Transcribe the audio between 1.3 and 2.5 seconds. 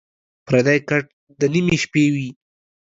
دَ نیمې شپې وي